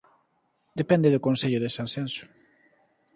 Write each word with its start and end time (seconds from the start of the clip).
Depende 0.79 1.11
do 1.13 1.23
Concello 1.27 1.59
de 1.61 1.73
Sanxenxo 1.75 2.25